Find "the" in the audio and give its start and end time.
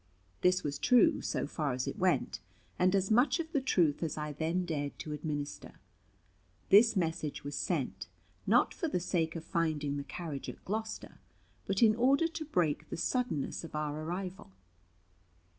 3.51-3.61, 8.87-8.99, 9.97-10.03, 12.89-12.97